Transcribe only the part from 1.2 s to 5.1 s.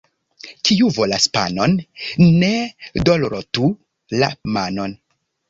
panon, ne dorlotu la manon.